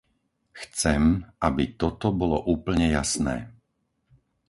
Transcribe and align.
Chcem, 0.61 1.03
aby 1.47 1.63
toto 1.81 2.07
bolo 2.21 2.37
úplne 2.55 2.87
jasné. 2.97 3.35